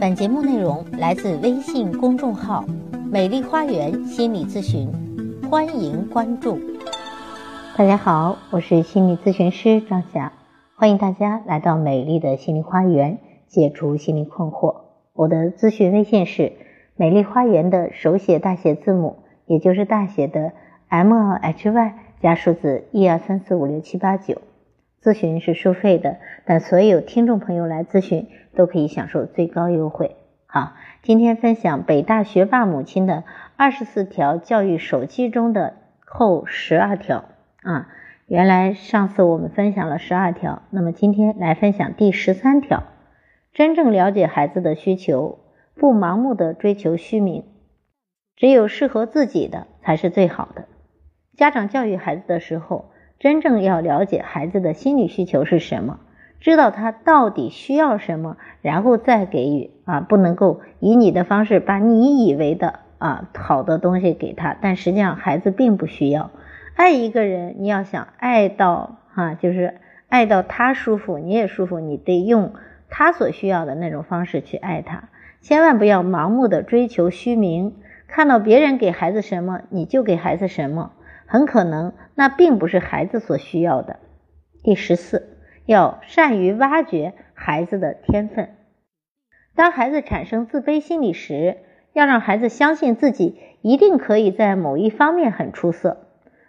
[0.00, 2.64] 本节目内容来自微信公众号
[3.10, 4.88] “美丽花园心理咨询”，
[5.48, 6.58] 欢迎关注。
[7.76, 10.32] 大家好，我是心理咨询师张霞，
[10.74, 14.76] 欢迎大家来到美丽的心灵花园，解除心理困惑。
[15.12, 16.52] 我的咨询微信是
[16.96, 20.52] “美丽花园”的手写大写字母，也就是大写的
[20.88, 24.40] M H Y 加数字一二三四五六七八九。
[25.02, 30.16] 咨询是收费的，但所有听众朋友来咨询都可以享受最高优惠。
[30.46, 33.24] 好，今天分享北大学霸母亲的
[33.56, 37.24] 二十四条教育手机中的后十二条
[37.62, 37.88] 啊。
[38.26, 42.84] 原来上次我们分享了十二条，那么今天来分享第十三条：
[43.52, 45.38] 真正了解孩子的需求，
[45.74, 47.44] 不盲目的追求虚名，
[48.36, 50.66] 只有适合自己的才是最好的。
[51.36, 52.90] 家长教育孩子的时候。
[53.20, 56.00] 真正要了解孩子的心理需求是什么，
[56.44, 66.30] 知道他到底需要什么，然后再给予啊，不能够以你的方式把你以为的啊好的东西给他，但实际上孩子并不需要。
[66.74, 69.76] 爱一个人，你要想爱到哈，就是
[70.10, 72.52] 爱到他舒服，你也舒服，你得用
[72.90, 75.08] 他所需要的那种方式去爱他，
[75.40, 77.74] 千万不要盲目的追求虚名，
[78.06, 80.92] 看到别人给孩子什么，你就给孩子什么。
[81.24, 83.96] 很可能那并不是孩子所需要的。
[84.62, 85.33] 第十四，
[85.66, 88.50] 要善于挖掘孩子的天分。
[89.54, 91.58] 当孩子产生自卑心理时，
[91.92, 96.08] 要让孩子相信自己一定可以在某一方面很出色。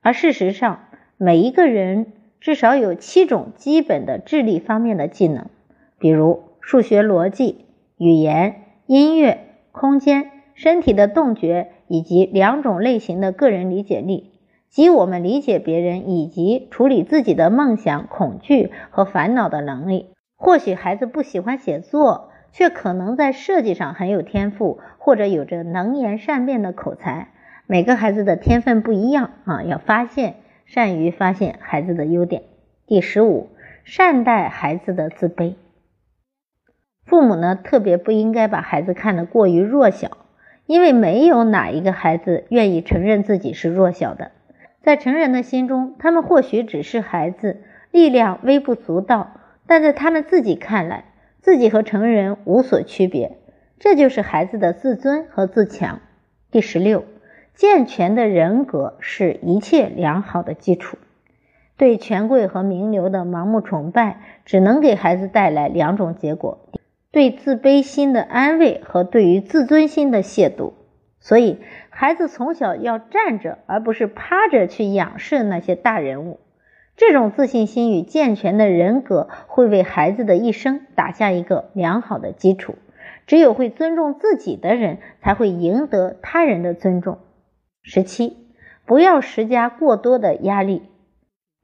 [0.00, 0.84] 而事实上，
[1.18, 5.46] 每一个人至少有七种基本的智力方面的技能，
[5.98, 7.66] 比如数学、逻辑、
[7.98, 9.40] 语言、音乐、
[9.72, 14.35] 空间、身体的动觉以及两种类型的个人理解力。
[14.68, 20.10] 即我们理解别人以及处理自己的梦想、恐惧和烦恼的能力。
[20.36, 27.28] 或许孩子不喜欢写作，却可能在设计上很有天赋，或者有着能言善辩的口才。
[27.66, 32.42] 每个孩子的天分不一样啊，要发现，善于发现孩子的优点。
[32.86, 33.48] 第十五，
[33.84, 35.54] 善待孩子的自卑。
[37.04, 40.18] 父母呢，特别不应该把孩子看得过于弱小，
[40.66, 44.32] 因为没有哪一个孩子愿意承认自己是弱小的。
[44.86, 47.60] 在成人的心中，他们或许只是孩子，
[47.90, 49.32] 力量微不足道，
[49.66, 51.06] 但在他们自己看来，
[51.40, 53.36] 自己和成人无所区别。
[53.80, 55.98] 这就是孩子的自尊和自强。
[56.52, 57.02] 第十六，
[57.52, 60.98] 健全的人格是一切良好的基础。
[61.76, 66.60] 对权贵和名流的盲目崇拜，只能给孩子带来两种结果：
[67.10, 70.74] 对自卑心的安慰和对于自尊心的亵渎。
[71.26, 71.58] 所以，
[71.90, 76.38] 孩子从小要站着，而不是趴着去仰视那些大人物。
[76.96, 82.76] 这种自信心与健全的人格会为孩子的一生打下一个良好的基础。
[83.26, 87.18] 只有会尊重自己的人，才会赢得他人的尊重。
[87.82, 88.36] 十七，
[88.84, 90.84] 不要施加过多的压力。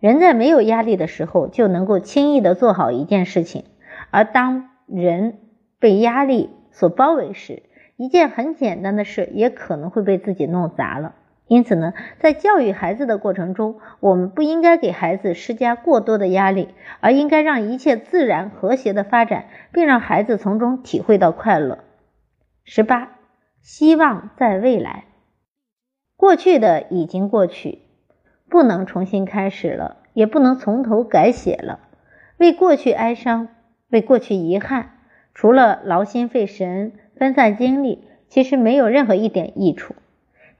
[0.00, 3.62] 人在没有压力的时候，就能够轻易的做好一件事情；
[4.10, 5.38] 而当人
[5.78, 7.62] 被压力所包围时，
[7.96, 11.14] 一件很简单的事，也可能会被自己弄砸了。
[11.48, 16.68] 因此呢，在教育孩子的过程中，我们不应该给孩子施加过多的压力，
[17.00, 21.80] 而应该让一切自然和谐的发展，并让孩子从中体会到快乐。
[22.64, 23.18] 十八，
[23.60, 25.04] 希望在未来，
[26.16, 27.80] 过去的已经过去，
[28.48, 31.80] 不能重新开始了，也不能从头改写了。
[32.38, 33.48] 为过去哀伤，
[33.90, 34.92] 为过去遗憾，
[35.34, 36.92] 除了劳心费神。
[37.22, 39.94] 分散精力其实没有任何一点益处。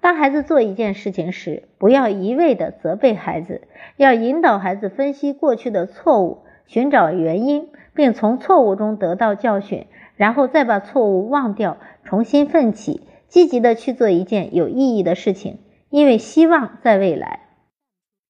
[0.00, 3.62] 当孩子做一件事情时，不要一味的责备孩子，
[3.96, 15.58] 要引导孩子分析过去的错误，寻找原因，并从错误中得到教训，然后再把错误忘掉，重新奋起，积极的去做一件有意义的事情，
[15.90, 17.40] 因为希望在未来。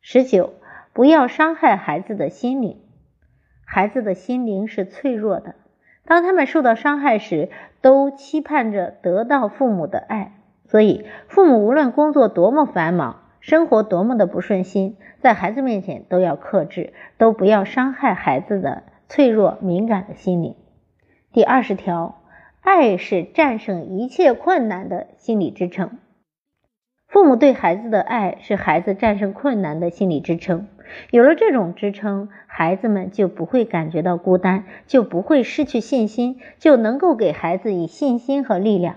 [0.00, 0.52] 十九，
[0.92, 2.78] 不要伤害孩子的心灵，
[3.66, 5.56] 孩子的心灵是脆弱的。
[6.10, 10.32] 当他们受到伤害时，都期盼着得到父母的爱。
[10.66, 20.56] 所以，父母无论工作多么繁忙，生活多么的不顺心，在孩子面前都要克制，都不要伤害孩子的脆弱敏感的心灵。
[21.32, 22.20] 第二十条，
[22.60, 25.98] 爱是战胜一切困难的心理支撑。
[27.06, 30.66] 父母对孩子的爱是孩子战胜困难的心理支撑。
[31.10, 38.96] 有了这种支撑，孩子们就不会感觉到孤单，就不会失去信心，就能够给孩子以信心和力量。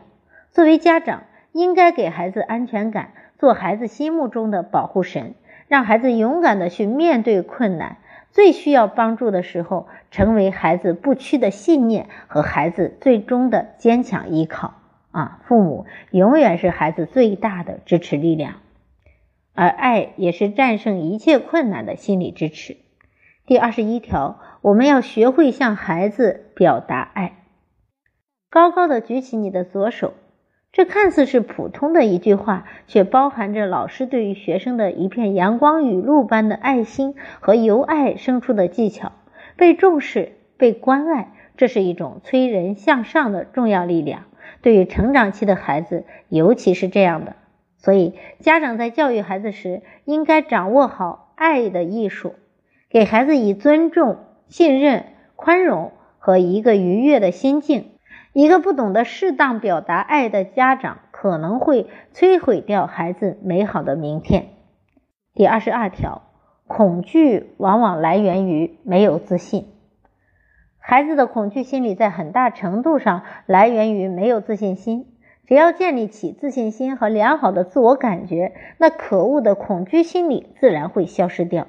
[0.52, 5.34] 作为家长，应该给孩子安全感，做孩子心目中的保护神，
[5.68, 7.98] 让孩子勇敢的去面对困难，
[8.32, 14.76] 最需要帮助的时候，成为孩子不屈的信念和孩子最终的坚强依靠。
[15.12, 18.56] 啊，父母永远是孩子最大的支持力量，
[19.54, 22.78] 而爱也是战胜一切困难的心理支持。
[23.46, 27.44] 第二十一条，我们要学会向孩子表达爱。
[28.50, 30.14] 高高的举起你的左手，
[30.72, 39.12] 这看似是普通的一句话，却包含着老师对于学生的一片阳光雨露般的爱心和由爱生出的技巧。
[39.56, 44.24] 被重视、被关爱，这是一种催人向上的重要力量。
[44.62, 47.36] 对于成长期的孩子，尤其是这样的，
[47.84, 52.34] 所以家长在教育孩子时，应该掌握好爱的艺术，
[52.90, 57.90] 给孩子以尊重、信任、宽容和一个愉悦的心境。
[58.32, 64.46] 一个不懂得适当表达爱的家长，可能会摧毁掉孩子美好的明天。
[65.34, 66.22] 第二十二条，
[66.66, 69.68] 恐惧往往来源于没有自信。
[70.80, 75.13] 孩子的恐惧心理在很大程度上来源于没有自信心。
[75.46, 81.68] 只要建立起自信心和良好的自我感觉，那可恶的恐惧心理自然会消失掉。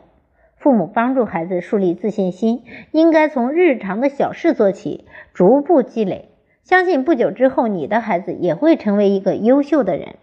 [0.56, 2.62] 父母帮助孩子树立自信心，
[2.93, 5.05] 应该从日常的小事做起，
[5.35, 6.31] 逐步积累。
[6.62, 10.15] 相信不久之后，你的孩子也会成为一个优秀的人。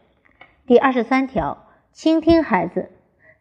[0.65, 2.89] 第二十三条，倾听孩子。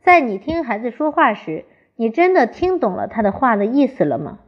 [0.02, 1.64] 在你听孩子说话时，
[1.96, 4.40] 你真的听懂了他的话的意思了吗？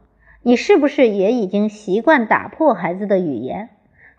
[0.42, 3.70] 你是不是也已经习惯打破孩子的语言？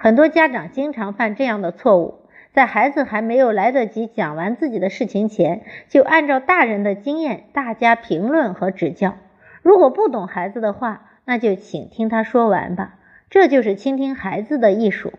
[0.04, 9.16] 很多家长经常犯这样的错误，在孩子还没有来得及讲完自己的事情前，就按照大人的经验大家评论和指教。
[9.62, 12.96] 如果不懂孩子的话，那就请听他说完吧。
[13.30, 15.14] 这就是倾听孩子的艺术。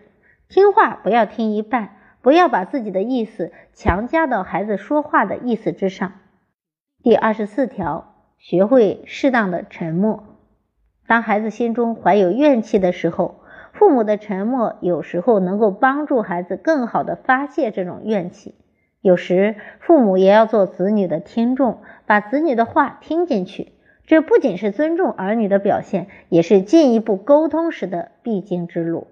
[0.49, 6.11] 听话不要听一半，不要把自己的意思强加到孩子说话的意思之上。
[7.01, 10.37] 第二十四条，学会适当的沉默。
[11.07, 13.39] 当孩子心中怀有怨气的时候，
[13.77, 18.55] 父母的沉默有时候能够帮助孩子更好的发泄这种怨气。
[19.01, 23.73] 有时，父母也要做子女的听众，把子女的话听进去。
[24.07, 29.07] 这不仅是尊重儿女的表现，也是进一步沟通时的必经之路。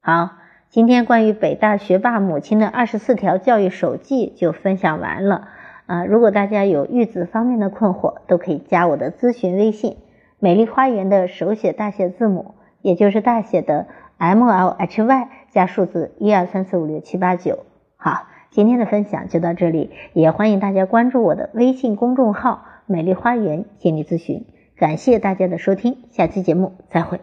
[0.00, 0.30] 好，
[0.70, 5.48] 今天关于北大学霸母亲的二十四条教育手记就分享完了。
[5.86, 9.96] 啊，如果大家有育子方面的困惑，都可以加我的咨询微信。
[10.38, 12.54] 美丽花园的手写大写字母，
[12.88, 13.86] 也就是大写的
[14.16, 17.66] M L H Y 加数字一二三四五六七八九。
[17.98, 24.46] 好，今天的分享就到这里，也欢迎大家关注我的微信公众号“美丽花园心理咨询”。
[24.74, 27.20] 感谢大家的收听，下期节目再会。